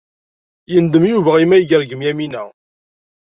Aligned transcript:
Yendem 0.71 1.05
Yuba 1.11 1.31
imi 1.43 1.55
ay 1.55 1.63
yergem 1.69 2.01
Yamina. 2.05 2.43